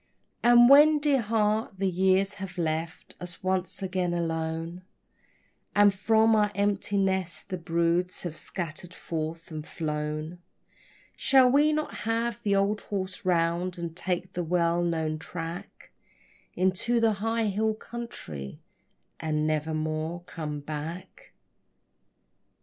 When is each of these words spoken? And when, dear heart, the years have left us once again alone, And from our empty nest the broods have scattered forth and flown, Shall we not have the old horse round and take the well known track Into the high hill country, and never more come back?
And 0.41 0.67
when, 0.67 0.97
dear 0.97 1.21
heart, 1.21 1.73
the 1.77 1.87
years 1.87 2.33
have 2.41 2.57
left 2.57 3.13
us 3.19 3.43
once 3.43 3.83
again 3.83 4.15
alone, 4.15 4.81
And 5.75 5.93
from 5.93 6.35
our 6.35 6.51
empty 6.55 6.97
nest 6.97 7.49
the 7.49 7.59
broods 7.59 8.23
have 8.23 8.35
scattered 8.35 8.95
forth 8.95 9.51
and 9.51 9.63
flown, 9.63 10.39
Shall 11.15 11.51
we 11.51 11.71
not 11.71 11.93
have 11.93 12.41
the 12.41 12.55
old 12.55 12.81
horse 12.81 13.25
round 13.25 13.77
and 13.77 13.95
take 13.95 14.33
the 14.33 14.43
well 14.43 14.81
known 14.81 15.19
track 15.19 15.91
Into 16.55 16.99
the 16.99 17.13
high 17.21 17.45
hill 17.45 17.75
country, 17.75 18.59
and 19.19 19.45
never 19.45 19.75
more 19.75 20.21
come 20.21 20.61
back? 20.61 21.31